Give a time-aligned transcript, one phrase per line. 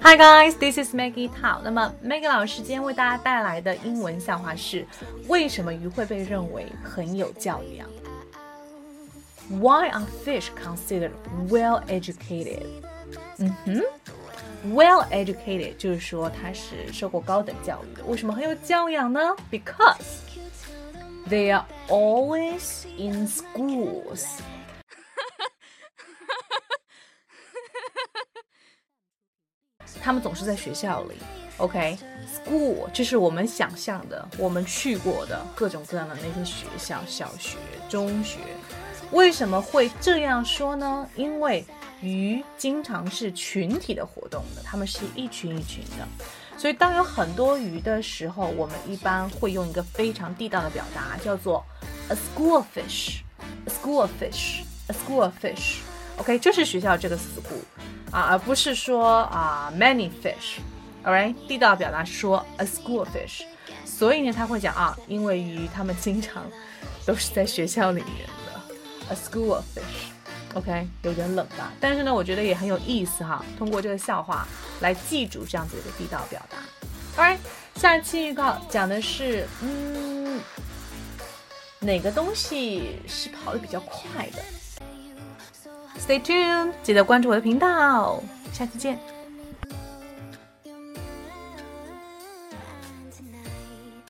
[0.00, 1.60] Hi guys, this is Maggie Tao。
[1.64, 4.86] 那么 Maggie 老师今天为大家带来的英文笑话是：
[5.28, 7.88] 为什么鱼会被认为很有教养？
[9.48, 11.12] Why are fish considered
[11.48, 12.66] well educated？
[13.38, 13.82] 嗯哼
[14.67, 18.03] ，well educated 就是说他是受过高等教育的。
[18.05, 19.19] 为什么很有教养呢
[19.51, 20.21] ？Because
[21.29, 24.25] they are always in schools。
[30.01, 31.15] 他们总是在学校里
[31.57, 37.57] ，OK，school 就是我们想象的、我们去过的各种各样的那些学校，小学、
[37.87, 38.39] 中学。
[39.11, 41.07] 为什么会这样说呢？
[41.15, 41.63] 因为
[42.01, 46.07] 鱼经常是群体的活动的，它们是一群一群的，
[46.57, 51.63] 所以当有很多鱼的时候，我们一般会用一个非常地道的表达，叫做
[52.09, 55.77] a school fish，a school fish，a school fish。
[56.17, 57.63] OK，就是学校这个 school。
[58.11, 63.43] 啊，而不是说啊，many fish，all right，地道表达说 a school fish，
[63.85, 66.43] 所以呢，他会讲啊，因为鱼他们经常
[67.05, 69.63] 都是在学校里面的 a school of
[70.53, 71.71] OK，有点冷吧？
[71.79, 74.45] 但是呢，我觉得也很有意思哈，通过这个笑话
[74.81, 76.57] 来记住这样子一个地道表达。
[77.17, 77.37] all right，
[77.75, 80.41] 下期预告讲的是，嗯，
[81.79, 84.41] 哪个东西是跑得比较快的
[85.99, 88.99] ？Stay tuned，记得关注我的频道，下期见。